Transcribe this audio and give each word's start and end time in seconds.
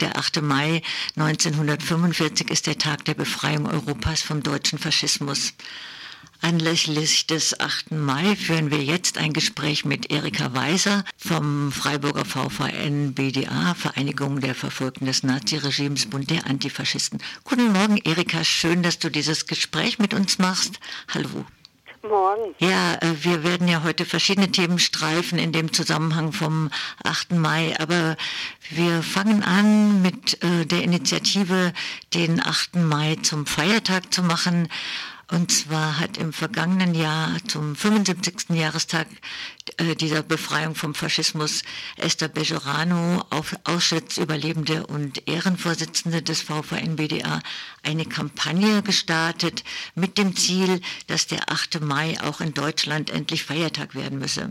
Der 0.00 0.16
8. 0.16 0.42
Mai 0.42 0.82
1945 1.16 2.50
ist 2.50 2.68
der 2.68 2.78
Tag 2.78 3.04
der 3.06 3.14
Befreiung 3.14 3.66
Europas 3.66 4.22
vom 4.22 4.44
deutschen 4.44 4.78
Faschismus. 4.78 5.54
Anlässlich 6.40 7.26
des 7.26 7.58
8. 7.58 7.90
Mai 7.90 8.36
führen 8.36 8.70
wir 8.70 8.84
jetzt 8.84 9.18
ein 9.18 9.32
Gespräch 9.32 9.84
mit 9.84 10.12
Erika 10.12 10.54
Weiser 10.54 11.04
vom 11.16 11.72
Freiburger 11.72 12.24
VVN 12.24 13.14
BDA, 13.14 13.74
Vereinigung 13.74 14.40
der 14.40 14.54
Verfolgten 14.54 15.06
des 15.06 15.24
Naziregimes, 15.24 16.06
Bund 16.06 16.30
der 16.30 16.46
Antifaschisten. 16.46 17.20
Guten 17.42 17.72
Morgen, 17.72 17.96
Erika. 17.96 18.44
Schön, 18.44 18.84
dass 18.84 19.00
du 19.00 19.10
dieses 19.10 19.46
Gespräch 19.46 19.98
mit 19.98 20.14
uns 20.14 20.38
machst. 20.38 20.78
Hallo. 21.12 21.44
Morgen. 22.08 22.54
Ja, 22.58 22.94
äh, 22.94 23.14
wir 23.22 23.44
werden 23.44 23.68
ja 23.68 23.82
heute 23.84 24.04
verschiedene 24.04 24.50
Themen 24.50 24.78
streifen 24.78 25.38
in 25.38 25.52
dem 25.52 25.72
Zusammenhang 25.72 26.32
vom 26.32 26.70
8. 27.04 27.32
Mai, 27.32 27.74
aber 27.78 28.16
wir 28.70 29.02
fangen 29.02 29.42
an 29.42 30.02
mit 30.02 30.42
äh, 30.42 30.66
der 30.66 30.82
Initiative, 30.82 31.72
den 32.14 32.44
8. 32.44 32.76
Mai 32.76 33.16
zum 33.22 33.46
Feiertag 33.46 34.12
zu 34.12 34.22
machen. 34.22 34.68
Und 35.30 35.52
zwar 35.52 35.98
hat 35.98 36.16
im 36.16 36.32
vergangenen 36.32 36.94
Jahr 36.94 37.36
zum 37.46 37.76
75. 37.76 38.56
Jahrestag 38.56 39.06
äh, 39.76 39.94
dieser 39.94 40.22
Befreiung 40.22 40.74
vom 40.74 40.94
Faschismus 40.94 41.64
Esther 41.96 42.28
Bejerano, 42.28 43.22
Auschwitz-Überlebende 43.64 44.86
und 44.86 45.28
Ehrenvorsitzende 45.28 46.22
des 46.22 46.40
VVN-BDA, 46.40 47.42
eine 47.82 48.06
Kampagne 48.06 48.82
gestartet 48.82 49.64
mit 49.94 50.16
dem 50.16 50.34
Ziel, 50.34 50.80
dass 51.08 51.26
der 51.26 51.50
8. 51.50 51.82
Mai 51.82 52.18
auch 52.22 52.40
in 52.40 52.54
Deutschland 52.54 53.10
endlich 53.10 53.44
Feiertag 53.44 53.94
werden 53.94 54.18
müsse. 54.18 54.50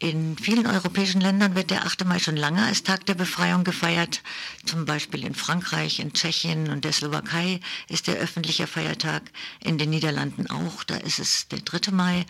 In 0.00 0.38
vielen 0.38 0.68
europäischen 0.68 1.20
Ländern 1.20 1.56
wird 1.56 1.70
der 1.70 1.84
8. 1.84 2.04
Mai 2.04 2.20
schon 2.20 2.36
lange 2.36 2.64
als 2.64 2.84
Tag 2.84 3.04
der 3.06 3.16
Befreiung 3.16 3.64
gefeiert. 3.64 4.22
Zum 4.64 4.84
Beispiel 4.84 5.24
in 5.24 5.34
Frankreich, 5.34 5.98
in 5.98 6.12
Tschechien 6.12 6.70
und 6.70 6.84
der 6.84 6.92
Slowakei 6.92 7.58
ist 7.88 8.06
der 8.06 8.14
öffentliche 8.14 8.68
Feiertag. 8.68 9.22
In 9.58 9.76
den 9.76 9.90
Niederlanden 9.90 10.48
auch, 10.48 10.84
da 10.84 10.94
ist 10.98 11.18
es 11.18 11.48
der 11.48 11.58
3. 11.62 11.90
Mai. 11.90 12.26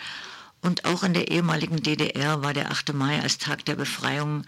Und 0.63 0.87
auch 0.87 1.03
in 1.03 1.13
der 1.13 1.31
ehemaligen 1.31 1.83
DDR 1.83 2.43
war 2.43 2.55
der 2.55 2.71
8. 2.71 2.95
Mai 2.95 3.21
als 3.21 3.37
Tag 3.37 3.67
der 3.67 3.75
Befreiung 3.75 4.47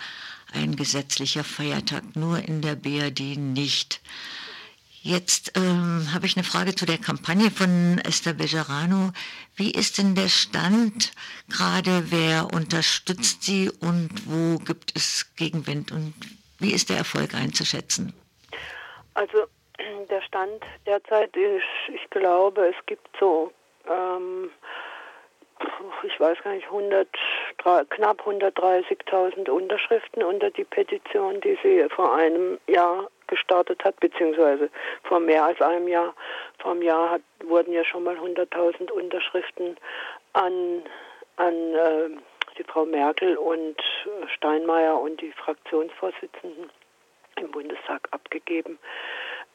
ein 0.54 0.74
gesetzlicher 0.74 1.44
Feiertag, 1.44 2.16
nur 2.16 2.42
in 2.42 2.62
der 2.62 2.74
BRD 2.74 3.36
nicht. 3.36 4.00
Jetzt 5.02 5.56
ähm, 5.56 6.08
habe 6.12 6.26
ich 6.26 6.36
eine 6.36 6.44
Frage 6.44 6.74
zu 6.74 6.84
der 6.84 6.98
Kampagne 6.98 7.50
von 7.50 7.98
Esther 8.04 8.34
Bejarano. 8.34 9.12
Wie 9.56 9.70
ist 9.70 9.96
denn 9.96 10.14
der 10.14 10.28
Stand 10.28 11.12
gerade? 11.48 12.10
Wer 12.10 12.48
unterstützt 12.52 13.42
sie 13.44 13.70
und 13.80 14.10
wo 14.26 14.58
gibt 14.58 14.94
es 14.94 15.34
Gegenwind? 15.36 15.90
Und 15.90 16.12
wie 16.58 16.74
ist 16.74 16.90
der 16.90 16.98
Erfolg 16.98 17.34
einzuschätzen? 17.34 18.12
Also 19.14 19.46
der 20.10 20.20
Stand 20.20 20.62
derzeit 20.84 21.34
ist, 21.34 21.64
ich 21.94 22.10
glaube, 22.10 22.66
es 22.66 22.86
gibt 22.86 23.08
so, 23.18 23.50
ähm, 23.88 24.50
ich 26.02 26.20
weiß 26.20 26.36
gar 26.44 26.52
nicht, 26.52 26.66
100, 26.66 27.08
knapp 27.88 28.26
130.000 28.26 29.48
Unterschriften 29.48 30.22
unter 30.22 30.50
die 30.50 30.64
Petition, 30.64 31.40
die 31.40 31.58
sie 31.62 31.86
vor 31.88 32.14
einem 32.14 32.58
Jahr 32.66 33.08
gestartet 33.30 33.82
hat, 33.84 33.98
beziehungsweise 34.00 34.68
vor 35.04 35.20
mehr 35.20 35.44
als 35.44 35.60
einem 35.62 35.88
Jahr. 35.88 36.14
Vor 36.58 36.72
einem 36.72 36.82
Jahr 36.82 37.10
hat, 37.10 37.22
wurden 37.44 37.72
ja 37.72 37.84
schon 37.84 38.04
mal 38.04 38.16
100.000 38.16 38.90
Unterschriften 38.90 39.78
an, 40.34 40.82
an 41.36 41.74
äh, 41.74 42.10
die 42.58 42.64
Frau 42.64 42.84
Merkel 42.84 43.38
und 43.38 43.76
Steinmeier 44.34 45.00
und 45.00 45.20
die 45.22 45.32
Fraktionsvorsitzenden 45.32 46.68
im 47.36 47.50
Bundestag 47.50 48.06
abgegeben. 48.10 48.78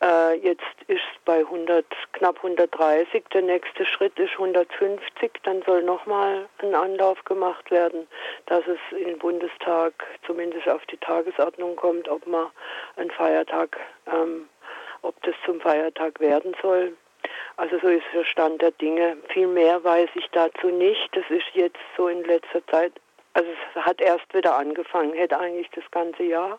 Äh, 0.02 0.36
jetzt 0.40 0.64
ist 0.88 1.02
bei 1.24 1.40
100, 1.40 1.86
knapp 2.14 2.38
130. 2.38 3.24
Der 3.34 3.42
nächste 3.42 3.86
Schritt 3.86 4.18
ist 4.20 4.34
150. 4.34 5.32
Dann 5.44 5.62
soll 5.64 5.84
nochmal 5.84 6.48
ein 6.60 6.76
Anlauf 6.76 7.24
gemacht 7.24 7.72
werden, 7.72 8.08
dass 8.48 8.64
es 8.68 8.80
im 8.98 9.18
Bundestag 9.20 9.94
zumindest 10.26 10.68
auf 10.68 10.86
die 10.88 10.98
Tagesordnung 10.98 11.76
kommt, 11.76 12.10
ob 12.10 12.28
man 12.28 12.48
einen 12.98 13.12
Feiertag, 13.12 13.78
ähm, 14.08 14.50
ob 15.02 15.22
das 15.24 15.36
zum 15.46 15.62
Feiertag 15.62 16.20
werden 16.20 16.56
soll. 16.62 16.96
Also 17.58 17.80
so 17.80 17.88
ist 17.88 18.06
der 18.14 18.26
Stand 18.26 18.62
der 18.62 18.72
Dinge. 18.72 19.18
Viel 19.30 19.48
mehr 19.48 19.84
weiß 19.84 20.10
ich 20.16 20.30
dazu 20.32 20.68
nicht. 20.68 21.10
Das 21.14 21.24
ist 21.30 21.48
jetzt 21.54 21.80
so 21.96 22.08
in 22.10 22.24
letzter 22.26 22.66
Zeit 22.68 22.92
also 23.36 23.50
es 23.50 23.84
hat 23.84 24.00
erst 24.00 24.34
wieder 24.34 24.58
angefangen, 24.58 25.14
hätte 25.14 25.38
eigentlich 25.38 25.70
das 25.76 25.84
ganze 25.92 26.24
Jahr 26.24 26.58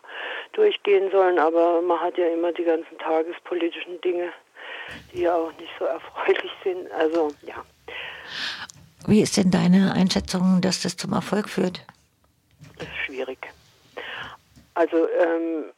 durchgehen 0.53 1.09
sollen, 1.11 1.39
aber 1.39 1.81
man 1.81 1.99
hat 1.99 2.17
ja 2.17 2.27
immer 2.27 2.53
die 2.53 2.63
ganzen 2.63 2.97
tagespolitischen 2.99 3.99
Dinge, 4.01 4.31
die 5.11 5.21
ja 5.21 5.35
auch 5.35 5.51
nicht 5.57 5.71
so 5.79 5.85
erfreulich 5.85 6.51
sind. 6.63 6.91
Also 6.91 7.31
ja. 7.41 7.55
Wie 9.07 9.21
ist 9.21 9.37
denn 9.37 9.49
deine 9.49 9.93
Einschätzung, 9.93 10.61
dass 10.61 10.83
das 10.83 10.95
zum 10.95 11.13
Erfolg 11.13 11.49
führt? 11.49 11.81
Das 12.77 12.87
ist 12.87 13.05
schwierig. 13.05 13.39
Also 14.75 15.09
ähm, 15.09 15.71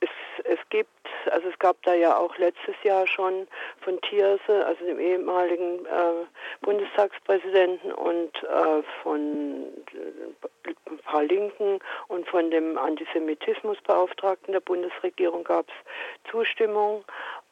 es, 0.00 0.08
es 0.44 0.58
gibt 0.70 1.01
also 1.30 1.48
es 1.48 1.58
gab 1.58 1.80
da 1.82 1.94
ja 1.94 2.16
auch 2.16 2.36
letztes 2.38 2.74
Jahr 2.82 3.06
schon 3.06 3.46
von 3.80 4.00
Thierse, 4.02 4.66
also 4.66 4.84
dem 4.84 4.98
ehemaligen 4.98 5.84
äh, 5.86 6.26
Bundestagspräsidenten 6.60 7.92
und 7.92 8.30
äh, 8.42 8.82
von 9.02 9.66
äh, 9.92 10.70
ein 10.90 10.98
paar 10.98 11.24
Linken 11.24 11.78
und 12.08 12.28
von 12.28 12.50
dem 12.50 12.78
Antisemitismusbeauftragten 12.78 14.52
der 14.52 14.60
Bundesregierung 14.60 15.44
gab 15.44 15.66
es 15.68 16.30
Zustimmung 16.30 17.04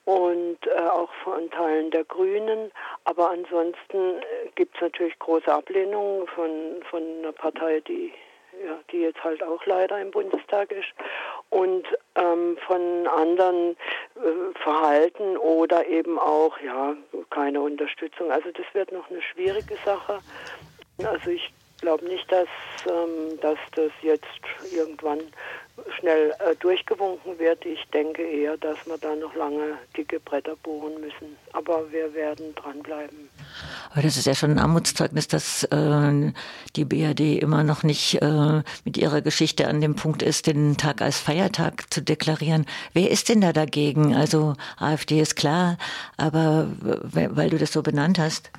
und 0.04 0.58
äh, 0.66 0.80
auch 0.80 1.12
von 1.24 1.50
Teilen 1.50 1.90
der 1.90 2.04
Grünen. 2.04 2.72
Aber 3.04 3.30
ansonsten 3.30 4.18
äh, 4.18 4.48
gibt 4.54 4.74
es 4.76 4.80
natürlich 4.80 5.18
große 5.18 5.52
Ablehnungen 5.52 6.26
von, 6.28 6.82
von 6.90 7.02
einer 7.02 7.32
Partei, 7.32 7.80
die 7.80 8.12
ja, 8.64 8.78
die 8.92 9.00
jetzt 9.00 9.22
halt 9.22 9.42
auch 9.42 9.64
leider 9.66 10.00
im 10.00 10.10
Bundestag 10.10 10.70
ist, 10.72 10.92
und 11.50 11.84
ähm, 12.14 12.56
von 12.66 13.06
anderen 13.06 13.76
äh, 14.16 14.58
Verhalten 14.62 15.36
oder 15.36 15.86
eben 15.86 16.18
auch 16.18 16.58
ja 16.60 16.96
keine 17.30 17.60
Unterstützung. 17.60 18.30
Also 18.30 18.50
das 18.52 18.66
wird 18.72 18.92
noch 18.92 19.10
eine 19.10 19.20
schwierige 19.22 19.76
Sache. 19.84 20.20
Also 21.04 21.30
ich 21.30 21.52
glaube 21.80 22.04
nicht, 22.06 22.30
dass, 22.30 22.48
ähm, 22.86 23.38
dass 23.40 23.58
das 23.74 23.90
jetzt 24.02 24.24
irgendwann 24.74 25.20
schnell 25.98 26.34
äh, 26.38 26.54
durchgewunken 26.56 27.38
wird. 27.38 27.64
Ich 27.64 27.84
denke 27.92 28.22
eher, 28.22 28.56
dass 28.56 28.86
wir 28.86 28.98
da 28.98 29.14
noch 29.16 29.34
lange 29.34 29.78
dicke 29.96 30.20
Bretter 30.20 30.56
bohren 30.56 31.00
müssen. 31.00 31.36
Aber 31.52 31.90
wir 31.90 32.12
werden 32.14 32.54
dranbleiben. 32.54 33.30
Aber 33.92 34.02
das 34.02 34.16
ist 34.16 34.26
ja 34.26 34.34
schon 34.34 34.52
ein 34.52 34.58
Armutszeugnis, 34.58 35.28
dass 35.28 35.64
äh, 35.64 36.32
die 36.76 36.84
BRD 36.84 37.42
immer 37.42 37.64
noch 37.64 37.82
nicht 37.82 38.20
äh, 38.20 38.62
mit 38.84 38.96
ihrer 38.96 39.20
Geschichte 39.20 39.68
an 39.68 39.80
dem 39.80 39.96
Punkt 39.96 40.22
ist, 40.22 40.46
den 40.46 40.76
Tag 40.76 41.02
als 41.02 41.18
Feiertag 41.18 41.92
zu 41.92 42.02
deklarieren. 42.02 42.66
Wer 42.92 43.10
ist 43.10 43.28
denn 43.28 43.40
da 43.40 43.52
dagegen? 43.52 44.14
Also 44.14 44.54
AfD 44.78 45.20
ist 45.20 45.36
klar, 45.36 45.78
aber 46.16 46.68
weil 46.80 47.50
du 47.50 47.58
das 47.58 47.72
so 47.72 47.82
benannt 47.82 48.18
hast. 48.18 48.50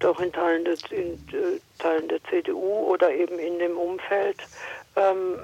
Doch 0.00 0.20
in 0.20 0.32
Teilen, 0.32 0.64
des, 0.64 0.82
in, 0.90 1.14
äh, 1.32 1.60
Teilen 1.78 2.08
der 2.08 2.22
CDU 2.24 2.90
oder 2.90 3.12
eben 3.12 3.38
in 3.38 3.58
dem 3.58 3.76
Umfeld. 3.76 4.36
Ähm, 4.96 5.38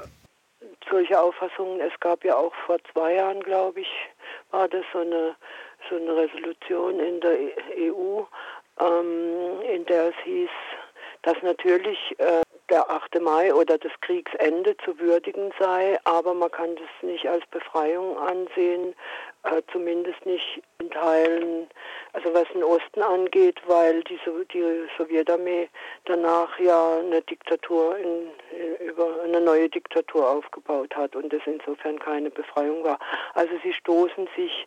solche 0.88 1.18
Auffassungen. 1.18 1.80
Es 1.80 1.98
gab 2.00 2.24
ja 2.24 2.36
auch 2.36 2.54
vor 2.66 2.78
zwei 2.92 3.14
Jahren, 3.14 3.40
glaube 3.42 3.80
ich, 3.80 3.88
war 4.50 4.68
das 4.68 4.84
so 4.92 5.00
eine, 5.00 5.36
so 5.88 5.96
eine 5.96 6.16
Resolution 6.16 7.00
in 7.00 7.20
der 7.20 7.38
EU, 7.76 8.22
ähm, 8.80 9.60
in 9.62 9.84
der 9.86 10.08
es 10.08 10.14
hieß, 10.24 10.50
dass 11.22 11.36
natürlich 11.42 11.98
äh, 12.18 12.42
der 12.70 12.88
8. 12.90 13.20
Mai 13.20 13.52
oder 13.52 13.78
das 13.78 13.92
Kriegsende 14.00 14.76
zu 14.84 14.98
würdigen 14.98 15.52
sei, 15.58 15.98
aber 16.04 16.34
man 16.34 16.50
kann 16.50 16.76
das 16.76 16.88
nicht 17.02 17.26
als 17.26 17.44
Befreiung 17.46 18.16
ansehen, 18.18 18.94
äh, 19.42 19.62
zumindest 19.72 20.24
nicht 20.24 20.62
in 20.78 20.90
Teilen, 20.90 21.68
also 22.12 22.32
was 22.34 22.48
den 22.52 22.62
Osten 22.62 23.02
angeht, 23.02 23.60
weil 23.66 24.02
die, 24.04 24.18
die 24.52 24.88
Sowjetarmee 24.96 25.68
danach 26.04 26.58
ja 26.58 26.98
eine 26.98 27.22
Diktatur 27.22 27.96
in, 27.96 28.30
über 28.86 29.22
eine 29.22 29.40
neue 29.40 29.68
Diktatur 29.68 30.28
aufgebaut 30.28 30.94
hat 30.94 31.16
und 31.16 31.32
das 31.32 31.42
insofern 31.46 31.98
keine 31.98 32.30
Befreiung 32.30 32.84
war. 32.84 32.98
Also 33.34 33.52
sie 33.62 33.72
stoßen 33.72 34.28
sich 34.36 34.66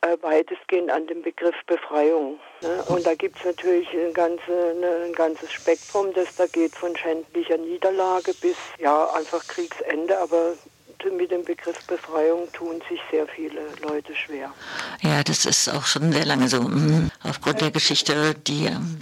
äh, 0.00 0.16
weitestgehend 0.20 0.90
an 0.90 1.06
den 1.06 1.22
Begriff 1.22 1.54
Befreiung. 1.66 2.38
Ne? 2.62 2.84
Und 2.88 3.06
da 3.06 3.14
gibt 3.14 3.38
es 3.38 3.44
natürlich 3.44 3.88
ein, 3.92 4.12
ganze, 4.12 4.74
eine, 4.76 5.06
ein 5.06 5.12
ganzes 5.12 5.52
Spektrum, 5.52 6.12
das 6.14 6.34
da 6.36 6.46
geht 6.46 6.74
von 6.74 6.96
schändlicher 6.96 7.56
Niederlage 7.56 8.34
bis 8.40 8.56
ja 8.78 9.10
einfach 9.14 9.46
Kriegsende, 9.46 10.18
aber 10.18 10.54
mit 11.16 11.30
dem 11.30 11.44
Begriff 11.44 11.86
Befreiung 11.86 12.50
tun 12.52 12.82
sich 12.88 13.00
sehr 13.10 13.26
viele 13.28 13.60
Leute 13.82 14.14
schwer. 14.14 14.52
Ja, 15.02 15.22
das 15.22 15.46
ist 15.46 15.68
auch 15.68 15.86
schon 15.86 16.12
sehr 16.12 16.24
lange 16.24 16.48
so. 16.48 16.62
Mhm. 16.62 17.10
Aufgrund 17.22 17.60
der 17.60 17.70
Geschichte, 17.70 18.34
die 18.34 18.66
ähm, 18.66 18.98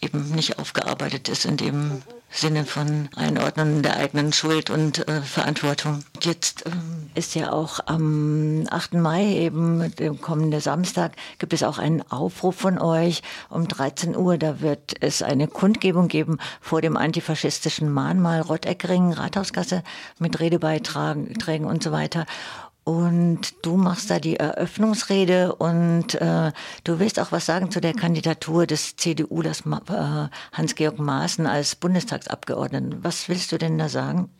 eben 0.00 0.32
nicht 0.32 0.58
aufgearbeitet 0.58 1.28
ist 1.28 1.44
in 1.44 1.56
dem 1.56 1.88
mhm. 1.88 2.02
Sinne 2.30 2.64
von 2.66 3.08
Einordnen 3.16 3.82
der 3.82 3.96
eigenen 3.96 4.32
Schuld 4.32 4.68
und 4.70 5.06
äh, 5.08 5.22
Verantwortung. 5.22 6.04
Jetzt 6.20 6.66
ähm, 6.66 6.85
ist 7.16 7.34
ja 7.34 7.52
auch 7.52 7.80
am 7.86 8.64
8. 8.70 8.94
Mai, 8.94 9.24
eben 9.24 9.94
dem 9.96 10.20
kommenden 10.20 10.60
Samstag, 10.60 11.12
gibt 11.38 11.52
es 11.52 11.62
auch 11.62 11.78
einen 11.78 12.02
Aufruf 12.10 12.56
von 12.56 12.78
euch 12.78 13.22
um 13.48 13.66
13 13.66 14.16
Uhr. 14.16 14.36
Da 14.36 14.60
wird 14.60 14.94
es 15.00 15.22
eine 15.22 15.48
Kundgebung 15.48 16.08
geben 16.08 16.38
vor 16.60 16.82
dem 16.82 16.96
antifaschistischen 16.96 17.90
Mahnmal 17.90 18.42
Rotteckring, 18.42 19.12
Rathausgasse 19.12 19.82
mit 20.18 20.38
Redebeiträgen 20.40 21.66
und 21.66 21.82
so 21.82 21.92
weiter. 21.92 22.26
Und 22.84 23.66
du 23.66 23.76
machst 23.76 24.10
da 24.10 24.20
die 24.20 24.36
Eröffnungsrede 24.36 25.56
und 25.56 26.14
äh, 26.14 26.52
du 26.84 27.00
willst 27.00 27.18
auch 27.18 27.32
was 27.32 27.44
sagen 27.44 27.72
zu 27.72 27.80
der 27.80 27.94
Kandidatur 27.94 28.66
des 28.66 28.94
CDU, 28.94 29.42
das 29.42 29.62
äh, 29.62 30.28
Hans-Georg 30.52 30.98
Maaßen 30.98 31.48
als 31.48 31.74
Bundestagsabgeordneten. 31.74 33.02
Was 33.02 33.28
willst 33.28 33.50
du 33.50 33.58
denn 33.58 33.76
da 33.76 33.88
sagen? 33.88 34.30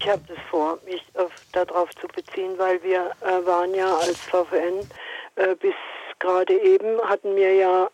Ich 0.00 0.08
habe 0.08 0.22
das 0.28 0.38
vor, 0.48 0.78
mich 0.84 1.01
darauf 1.52 1.90
zu 1.96 2.08
beziehen, 2.08 2.58
weil 2.58 2.82
wir 2.82 3.12
äh, 3.20 3.46
waren 3.46 3.74
ja 3.74 3.96
als 3.96 4.18
VVN 4.20 4.88
äh, 5.36 5.54
bis 5.56 5.74
gerade 6.18 6.54
eben 6.54 7.00
hatten 7.02 7.34
wir 7.36 7.54
ja 7.54 7.90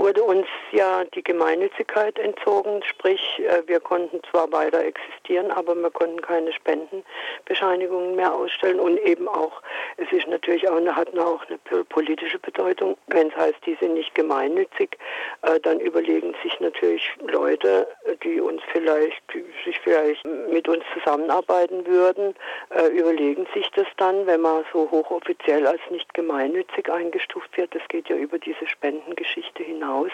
wurde 0.00 0.22
uns 0.22 0.46
ja 0.72 1.04
die 1.14 1.22
Gemeinnützigkeit 1.22 2.18
entzogen, 2.18 2.82
sprich 2.84 3.20
äh, 3.40 3.62
wir 3.66 3.80
konnten 3.80 4.22
zwar 4.30 4.50
weiter 4.50 4.82
existieren, 4.82 5.50
aber 5.50 5.74
wir 5.74 5.90
konnten 5.90 6.22
keine 6.22 6.52
Spendenbescheinigungen 6.54 8.16
mehr 8.16 8.32
ausstellen. 8.32 8.80
Und 8.80 8.98
eben 9.00 9.28
auch, 9.28 9.60
es 9.98 10.10
ist 10.10 10.26
natürlich 10.26 10.66
auch 10.70 10.76
eine, 10.76 10.96
hat 10.96 11.16
auch 11.18 11.44
eine 11.46 11.84
politische 11.84 12.38
Bedeutung, 12.38 12.96
wenn 13.08 13.28
es 13.28 13.36
heißt, 13.36 13.58
die 13.66 13.76
sind 13.78 13.92
nicht 13.92 14.14
gemeinnützig, 14.14 14.96
äh, 15.42 15.60
dann 15.60 15.80
überlegen 15.80 16.34
sich 16.42 16.58
natürlich 16.60 17.02
Leute, 17.28 17.86
die 18.24 18.40
uns 18.40 18.62
vielleicht, 18.72 19.20
die 19.34 19.44
sich 19.66 19.78
vielleicht 19.80 20.24
mit 20.24 20.66
uns 20.66 20.82
zusammenarbeiten 20.94 21.86
würden, 21.86 22.34
äh, 22.70 22.86
überlegen 22.86 23.46
sich 23.52 23.70
das 23.72 23.86
dann, 23.98 24.26
wenn 24.26 24.40
man 24.40 24.64
so 24.72 24.90
hochoffiziell 24.90 25.66
als 25.66 25.82
nicht 25.90 26.14
gemeinnützig 26.14 26.90
eingestuft 26.90 27.54
wird, 27.58 27.74
das 27.74 27.82
geht 27.88 28.08
ja 28.08 28.16
über 28.16 28.38
diese 28.38 28.66
Spendengeschichte 28.66 29.62
hinaus 29.62 29.89
hinaus. 29.90 30.12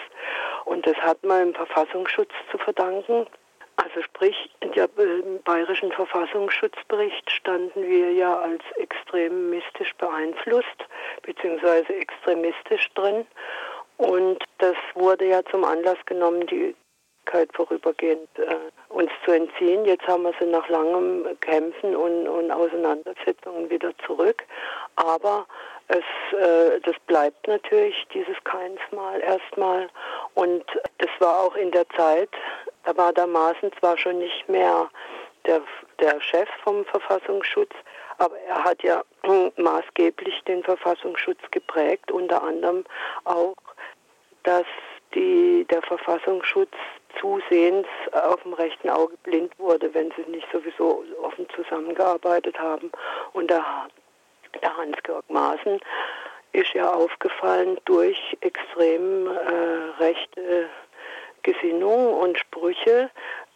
Und 0.65 0.85
das 0.85 0.95
hat 0.97 1.23
man 1.23 1.49
im 1.49 1.53
Verfassungsschutz 1.53 2.31
zu 2.51 2.57
verdanken. 2.57 3.27
Also 3.77 4.01
sprich, 4.01 4.49
im 4.61 5.43
bayerischen 5.43 5.91
Verfassungsschutzbericht 5.91 7.29
standen 7.29 7.83
wir 7.83 8.11
ja 8.11 8.35
als 8.39 8.63
extremistisch 8.75 9.93
beeinflusst 9.95 10.85
bzw. 11.21 11.93
extremistisch 11.93 12.89
drin. 12.95 13.27
Und 13.97 14.43
das 14.57 14.75
wurde 14.95 15.25
ja 15.25 15.43
zum 15.45 15.63
Anlass 15.63 15.97
genommen, 16.05 16.45
die 16.47 16.75
vorübergehend 17.53 18.29
äh, 18.37 18.55
uns 18.87 19.11
zu 19.25 19.31
entziehen. 19.31 19.83
Jetzt 19.83 20.07
haben 20.07 20.23
wir 20.23 20.33
sie 20.39 20.45
nach 20.45 20.67
langem 20.69 21.25
Kämpfen 21.41 21.93
und, 21.93 22.25
und 22.25 22.51
Auseinandersetzungen 22.51 23.69
wieder 23.69 23.91
zurück. 24.05 24.43
Aber 24.95 25.45
es, 25.87 26.37
äh, 26.37 26.79
das 26.81 26.95
bleibt 27.07 27.47
natürlich 27.47 28.07
dieses 28.13 28.35
Keinsmal 28.43 29.21
erstmal. 29.21 29.89
Und 30.33 30.65
das 30.97 31.09
war 31.19 31.39
auch 31.41 31.55
in 31.55 31.71
der 31.71 31.87
Zeit, 31.89 32.29
da 32.83 32.95
war 32.97 33.13
der 33.13 33.27
Maaßen 33.27 33.71
zwar 33.79 33.97
schon 33.97 34.19
nicht 34.19 34.47
mehr 34.49 34.89
der, 35.45 35.61
der 35.99 36.19
Chef 36.21 36.49
vom 36.63 36.85
Verfassungsschutz, 36.85 37.71
aber 38.17 38.37
er 38.47 38.63
hat 38.63 38.83
ja 38.83 39.03
maßgeblich 39.55 40.43
den 40.43 40.63
Verfassungsschutz 40.63 41.39
geprägt, 41.51 42.11
unter 42.11 42.43
anderem 42.43 42.83
auch, 43.23 43.55
dass 44.43 44.65
die, 45.13 45.65
der 45.69 45.81
Verfassungsschutz 45.81 46.73
zusehends 47.19 47.89
auf 48.11 48.41
dem 48.43 48.53
rechten 48.53 48.89
Auge 48.89 49.15
blind 49.23 49.57
wurde, 49.57 49.93
wenn 49.93 50.11
sie 50.11 50.29
nicht 50.29 50.47
sowieso 50.51 51.03
offen 51.21 51.47
zusammengearbeitet 51.55 52.59
haben. 52.59 52.91
Und 53.33 53.49
da 53.49 53.87
der 54.61 54.75
Hans-Georg 54.75 55.29
Maaßen 55.29 55.79
ist 56.53 56.73
ja 56.73 56.91
aufgefallen 56.91 57.77
durch 57.85 58.37
extrem 58.41 59.27
äh, 59.27 60.01
rechte 60.03 60.69
Gesinnung 61.43 62.13
und 62.13 62.37
Sprüche. 62.37 63.09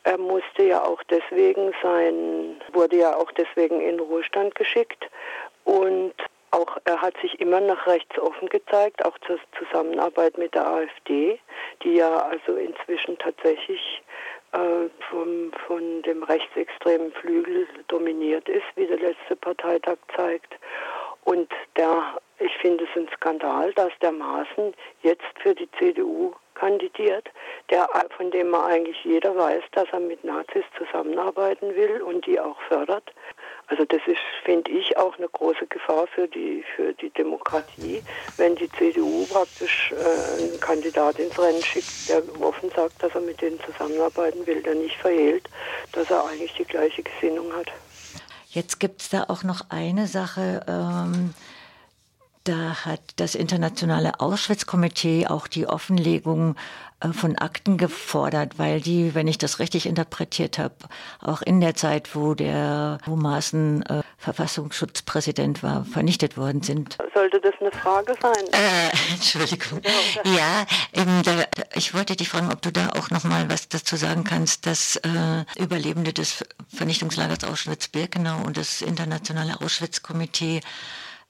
Er 0.03 0.17
musste 0.17 0.63
ja 0.63 0.83
auch 0.83 1.01
deswegen 1.03 1.73
sein, 1.81 2.61
wurde 2.73 2.97
ja 2.97 3.15
auch 3.15 3.31
deswegen 3.33 3.81
in 3.81 3.99
Ruhestand 3.99 4.55
geschickt 4.55 5.09
und 5.63 6.13
auch 6.51 6.77
er 6.83 7.01
hat 7.01 7.15
sich 7.21 7.39
immer 7.39 7.61
nach 7.61 7.87
rechts 7.87 8.19
offen 8.19 8.49
gezeigt, 8.49 9.05
auch 9.05 9.17
zur 9.19 9.39
Zusammenarbeit 9.57 10.37
mit 10.37 10.53
der 10.53 10.67
AfD, 10.67 11.39
die 11.83 11.95
ja 11.95 12.23
also 12.23 12.55
inzwischen 12.55 13.17
tatsächlich 13.17 14.01
äh, 14.51 14.89
vom, 15.09 15.51
von 15.65 16.01
dem 16.01 16.23
rechtsextremen 16.23 17.13
Flügel 17.13 17.67
dominiert 17.87 18.49
ist, 18.49 18.65
wie 18.75 18.85
der 18.85 18.99
letzte 18.99 19.37
Parteitag 19.37 19.97
zeigt. 20.15 20.53
Und 21.23 21.49
der, 21.77 22.19
ich 22.39 22.55
finde 22.57 22.85
es 22.85 22.89
ein 22.97 23.09
Skandal, 23.15 23.73
dass 23.73 23.91
der 24.01 24.11
Maaßen 24.11 24.73
jetzt 25.03 25.23
für 25.41 25.53
die 25.53 25.69
CDU 25.77 26.33
kandidiert, 26.55 27.27
der, 27.69 27.89
von 28.17 28.29
dem 28.31 28.49
man 28.49 28.69
eigentlich 28.69 29.03
jeder 29.03 29.35
weiß, 29.35 29.63
dass 29.71 29.87
er 29.91 29.99
mit 29.99 30.23
Nazis 30.23 30.63
zusammenarbeiten 30.77 31.75
will 31.75 32.01
und 32.01 32.25
die 32.25 32.39
auch 32.39 32.59
fördert. 32.67 33.11
Also 33.67 33.85
das 33.85 34.01
ist, 34.05 34.19
finde 34.43 34.69
ich, 34.69 34.97
auch 34.97 35.17
eine 35.17 35.29
große 35.29 35.65
Gefahr 35.67 36.05
für 36.07 36.27
die, 36.27 36.63
für 36.75 36.93
die 36.93 37.09
Demokratie, 37.11 38.03
wenn 38.37 38.55
die 38.55 38.69
CDU 38.69 39.25
praktisch 39.27 39.91
äh, 39.93 40.41
einen 40.41 40.59
Kandidat 40.59 41.17
ins 41.19 41.39
Rennen 41.41 41.61
schickt, 41.61 42.09
der 42.09 42.21
offen 42.41 42.69
sagt, 42.71 43.01
dass 43.01 43.15
er 43.15 43.21
mit 43.21 43.41
denen 43.41 43.59
zusammenarbeiten 43.61 44.45
will, 44.45 44.61
der 44.61 44.75
nicht 44.75 44.97
verhehlt, 44.97 45.49
dass 45.93 46.11
er 46.11 46.25
eigentlich 46.25 46.53
die 46.53 46.65
gleiche 46.65 47.01
Gesinnung 47.01 47.55
hat. 47.55 47.71
Jetzt 48.53 48.81
gibt 48.81 49.01
es 49.01 49.09
da 49.09 49.23
auch 49.29 49.43
noch 49.43 49.69
eine 49.69 50.07
Sache, 50.07 50.65
ähm, 50.67 51.33
da 52.43 52.85
hat 52.85 53.01
das 53.17 53.35
Internationale 53.35 54.19
Auschwitz-Komitee 54.19 55.27
auch 55.27 55.47
die 55.47 55.67
Offenlegung 55.67 56.55
äh, 57.01 57.13
von 57.13 57.37
Akten 57.37 57.77
gefordert, 57.77 58.57
weil 58.57 58.81
die, 58.81 59.13
wenn 59.13 59.27
ich 59.27 59.37
das 59.37 59.59
richtig 59.59 59.85
interpretiert 59.85 60.57
habe, 60.57 60.75
auch 61.19 61.41
in 61.41 61.61
der 61.61 61.75
Zeit, 61.75 62.15
wo 62.15 62.33
der 62.33 62.97
wo 63.05 63.15
Maaßen 63.15 63.83
äh, 63.83 64.01
Verfassungsschutzpräsident 64.17 65.63
war, 65.63 65.85
vernichtet 65.85 66.37
worden 66.37 66.61
sind. 66.61 66.97
Sollte 67.13 67.39
das 67.41 67.53
eine 67.59 67.71
Frage 67.71 68.13
sein? 68.21 68.45
Äh, 68.51 69.11
Entschuldigung. 69.13 69.81
Ja, 70.23 70.65
ähm, 70.93 71.21
da, 71.23 71.45
ich 71.75 71.93
wollte 71.93 72.15
dich 72.15 72.29
fragen, 72.29 72.51
ob 72.51 72.61
du 72.61 72.71
da 72.71 72.89
auch 72.89 73.09
noch 73.09 73.23
mal 73.23 73.49
was 73.49 73.69
dazu 73.69 73.95
sagen 73.95 74.23
kannst, 74.23 74.65
dass 74.65 74.95
äh, 74.97 75.45
Überlebende 75.59 76.13
des 76.13 76.43
Vernichtungslagers 76.73 77.43
Auschwitz-Birkenau 77.43 78.43
und 78.45 78.57
das 78.57 78.81
Internationale 78.81 79.59
Auschwitz-Komitee 79.61 80.61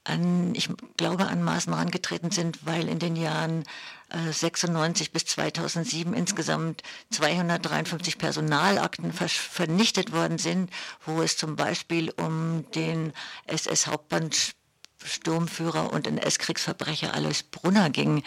an, 0.04 0.54
ich 0.56 0.70
glaube, 0.98 1.28
an 1.28 1.44
Maßen 1.44 1.74
herangetreten 1.74 2.32
sind, 2.32 2.66
weil 2.66 2.88
in 2.88 3.00
den 3.00 3.16
Jahren 3.16 3.64
äh, 4.10 4.32
96 4.32 5.12
bis 5.12 5.26
2007 5.26 6.14
insgesamt 6.14 6.82
253 7.12 8.18
Personalakten 8.18 9.14
ver 9.14 9.30
vernichtet 9.30 10.12
worden 10.12 10.38
sind, 10.38 10.72
wo 11.06 11.22
es 11.22 11.38
zum 11.38 11.56
Beispiel 11.56 12.12
um 12.18 12.66
den 12.72 13.14
SS-Hauptband 13.48 14.56
Sturmführer 15.04 15.92
und 15.94 16.08
NS-Kriegsverbrecher 16.08 17.14
Alois 17.14 17.44
Brunner 17.50 17.90
ging, 17.90 18.24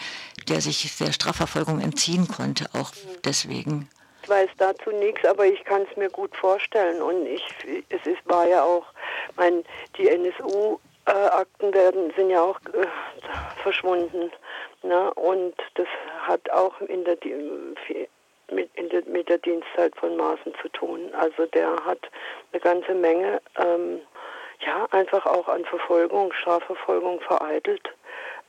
der 0.49 0.61
sich 0.61 0.97
der 0.97 1.13
Strafverfolgung 1.13 1.79
entziehen 1.79 2.27
konnte, 2.27 2.69
auch 2.73 2.91
deswegen. 3.23 3.89
Ich 4.23 4.29
weiß 4.29 4.49
dazu 4.57 4.89
nichts, 4.91 5.23
aber 5.23 5.45
ich 5.45 5.63
kann 5.65 5.83
es 5.89 5.97
mir 5.97 6.09
gut 6.09 6.35
vorstellen. 6.35 7.01
Und 7.01 7.27
ich, 7.27 7.43
es 7.89 8.05
ist, 8.05 8.17
war 8.25 8.47
ja 8.47 8.63
auch, 8.63 8.85
mein, 9.35 9.63
die 9.97 10.07
NSU 10.07 10.79
äh, 11.05 11.11
Akten 11.11 11.73
werden, 11.73 12.11
sind 12.15 12.29
ja 12.29 12.41
auch 12.41 12.59
äh, 12.73 12.87
verschwunden. 13.61 14.31
Ne? 14.83 15.13
Und 15.15 15.55
das 15.75 15.87
hat 16.21 16.49
auch 16.51 16.79
in 16.81 17.03
der, 17.05 17.17
mit, 18.51 18.69
in 18.75 18.89
der, 18.89 19.03
mit 19.05 19.29
der 19.29 19.37
Dienstzeit 19.39 19.95
von 19.95 20.15
Maaßen 20.17 20.53
zu 20.61 20.69
tun. 20.69 21.11
Also 21.13 21.45
der 21.47 21.75
hat 21.85 21.99
eine 22.51 22.61
ganze 22.61 22.93
Menge, 22.93 23.41
ähm, 23.57 24.01
ja, 24.65 24.87
einfach 24.91 25.25
auch 25.25 25.47
an 25.47 25.65
Verfolgung, 25.65 26.31
Strafverfolgung 26.33 27.19
vereitelt. 27.21 27.89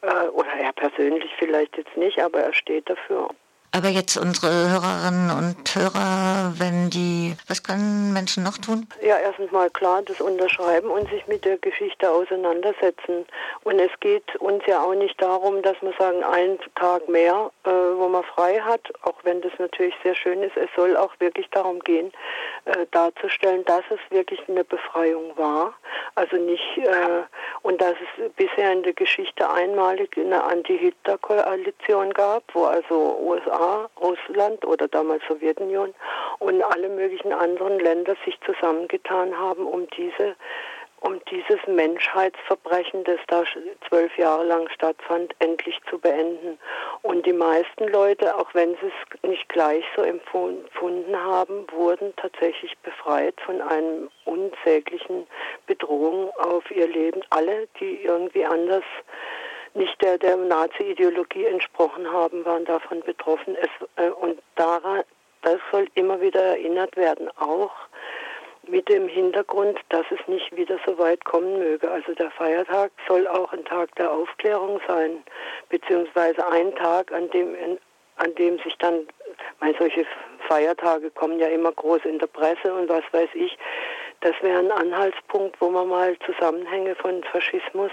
Äh, 0.02 0.28
oder 0.28 0.52
er 0.60 0.72
persönlich 0.72 1.30
vielleicht 1.38 1.76
jetzt 1.76 1.96
nicht, 1.96 2.20
aber 2.20 2.40
er 2.40 2.52
steht 2.52 2.88
dafür. 2.88 3.30
Aber 3.76 3.88
jetzt 3.88 4.16
unsere 4.16 4.70
Hörerinnen 4.70 5.30
und 5.30 5.76
Hörer, 5.76 6.54
wenn 6.56 6.88
die, 6.88 7.36
was 7.46 7.62
können 7.62 8.14
Menschen 8.14 8.42
noch 8.42 8.56
tun? 8.56 8.86
Ja, 9.02 9.18
erstens 9.18 9.52
mal 9.52 9.68
klar, 9.68 10.00
das 10.00 10.18
unterschreiben 10.18 10.88
und 10.88 11.10
sich 11.10 11.26
mit 11.26 11.44
der 11.44 11.58
Geschichte 11.58 12.10
auseinandersetzen. 12.10 13.26
Und 13.64 13.78
es 13.78 13.90
geht 14.00 14.34
uns 14.36 14.64
ja 14.66 14.82
auch 14.82 14.94
nicht 14.94 15.20
darum, 15.20 15.60
dass 15.60 15.76
wir 15.82 15.92
sagen, 15.98 16.24
einen 16.24 16.58
Tag 16.74 17.06
mehr, 17.10 17.50
äh, 17.64 17.68
wo 17.68 18.08
man 18.08 18.24
frei 18.24 18.60
hat, 18.60 18.80
auch 19.02 19.18
wenn 19.24 19.42
das 19.42 19.52
natürlich 19.58 19.94
sehr 20.02 20.14
schön 20.14 20.42
ist. 20.42 20.56
Es 20.56 20.70
soll 20.74 20.96
auch 20.96 21.12
wirklich 21.18 21.46
darum 21.50 21.80
gehen, 21.80 22.12
äh, 22.64 22.86
darzustellen, 22.92 23.62
dass 23.66 23.84
es 23.90 24.00
wirklich 24.08 24.40
eine 24.48 24.64
Befreiung 24.64 25.36
war. 25.36 25.74
Also 26.14 26.36
nicht, 26.36 26.78
äh, 26.78 27.24
und 27.60 27.78
dass 27.82 27.92
es 27.92 28.32
bisher 28.36 28.72
in 28.72 28.84
der 28.84 28.94
Geschichte 28.94 29.50
einmalig 29.50 30.16
eine 30.16 30.42
Anti-Hitler-Koalition 30.44 32.14
gab, 32.14 32.42
wo 32.54 32.64
also 32.64 33.18
USA 33.20 33.65
Russland 34.00 34.64
oder 34.64 34.88
damals 34.88 35.22
Sowjetunion 35.28 35.94
und 36.38 36.62
alle 36.62 36.88
möglichen 36.88 37.32
anderen 37.32 37.78
Länder 37.78 38.14
sich 38.24 38.38
zusammengetan 38.44 39.36
haben, 39.38 39.66
um 39.66 39.88
diese 39.90 40.36
um 41.00 41.20
dieses 41.30 41.58
Menschheitsverbrechen, 41.66 43.04
das 43.04 43.20
da 43.28 43.44
zwölf 43.88 44.16
Jahre 44.18 44.44
lang 44.44 44.68
stattfand, 44.70 45.34
endlich 45.38 45.78
zu 45.88 45.98
beenden. 45.98 46.58
Und 47.02 47.26
die 47.26 47.32
meisten 47.32 47.88
Leute, 47.88 48.34
auch 48.34 48.52
wenn 48.54 48.70
sie 48.76 48.86
es 48.86 49.28
nicht 49.28 49.48
gleich 49.48 49.84
so 49.94 50.02
empfunden 50.02 51.16
haben, 51.16 51.66
wurden 51.70 52.14
tatsächlich 52.16 52.76
befreit 52.78 53.34
von 53.44 53.60
einem 53.60 54.10
unsäglichen 54.24 55.26
Bedrohung 55.66 56.30
auf 56.38 56.68
ihr 56.70 56.88
Leben. 56.88 57.22
Alle, 57.30 57.68
die 57.78 58.02
irgendwie 58.02 58.44
anders 58.44 58.84
nicht 59.76 60.00
der, 60.02 60.18
der 60.18 60.36
Nazi-Ideologie 60.36 61.46
entsprochen 61.46 62.10
haben, 62.10 62.44
waren 62.44 62.64
davon 62.64 63.00
betroffen. 63.00 63.56
Es, 63.60 64.04
äh, 64.04 64.10
und 64.10 64.40
daran, 64.56 65.02
das 65.42 65.58
soll 65.70 65.86
immer 65.94 66.20
wieder 66.20 66.42
erinnert 66.42 66.96
werden, 66.96 67.30
auch 67.36 67.72
mit 68.68 68.88
dem 68.88 69.08
Hintergrund, 69.08 69.78
dass 69.90 70.06
es 70.10 70.26
nicht 70.26 70.56
wieder 70.56 70.78
so 70.84 70.98
weit 70.98 71.24
kommen 71.24 71.58
möge. 71.58 71.90
Also 71.90 72.14
der 72.14 72.30
Feiertag 72.32 72.90
soll 73.06 73.26
auch 73.28 73.52
ein 73.52 73.64
Tag 73.64 73.94
der 73.96 74.10
Aufklärung 74.10 74.80
sein, 74.88 75.22
beziehungsweise 75.68 76.46
ein 76.48 76.74
Tag, 76.74 77.12
an 77.12 77.30
dem, 77.30 77.54
an 78.16 78.34
dem 78.34 78.58
sich 78.58 78.76
dann, 78.78 79.06
meine, 79.60 79.76
solche 79.78 80.04
Feiertage 80.48 81.10
kommen 81.10 81.38
ja 81.38 81.48
immer 81.48 81.72
groß 81.72 82.04
in 82.04 82.18
der 82.18 82.26
Presse 82.26 82.74
und 82.74 82.88
was 82.88 83.04
weiß 83.12 83.30
ich. 83.34 83.56
Das 84.20 84.34
wäre 84.40 84.58
ein 84.58 84.72
Anhaltspunkt, 84.72 85.60
wo 85.60 85.70
man 85.70 85.88
mal 85.88 86.16
Zusammenhänge 86.24 86.94
von 86.96 87.22
Faschismus, 87.24 87.92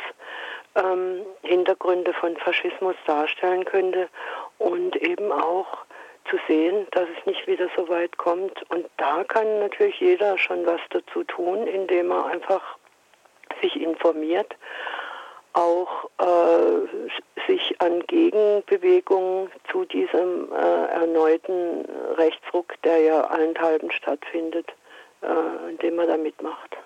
ähm, 0.76 1.26
Hintergründe 1.42 2.14
von 2.14 2.36
Faschismus 2.38 2.96
darstellen 3.06 3.66
könnte 3.66 4.10
und 4.58 4.96
eben 4.96 5.32
auch 5.32 5.68
zu 6.30 6.38
sehen, 6.48 6.88
dass 6.92 7.08
es 7.18 7.26
nicht 7.26 7.46
wieder 7.48 7.70
so 7.76 7.88
weit 7.90 8.18
kommt. 8.18 8.64
Und 8.70 8.88
da 8.98 9.24
kann 9.24 9.60
natürlich 9.60 10.00
jeder 10.00 10.38
schon 10.38 10.66
was 10.66 10.82
dazu 10.90 11.24
tun, 11.24 11.68
indem 11.68 12.12
er 12.12 12.26
einfach 12.26 12.78
sich 13.62 13.80
informiert, 13.80 14.56
auch 15.54 16.10
äh, 16.20 17.48
sich 17.48 17.80
an 17.80 18.02
Gegenbewegungen 18.08 19.52
zu 19.72 19.86
diesem 19.86 20.52
äh, 20.52 20.86
erneuten 20.86 21.86
Rechtsruck, 22.18 22.82
der 22.84 23.00
ja 23.00 23.22
allenthalben 23.22 23.92
stattfindet, 23.92 24.74
äh, 25.22 25.70
indem 25.70 26.00
er 26.00 26.08
da 26.08 26.18
mitmacht. 26.18 26.78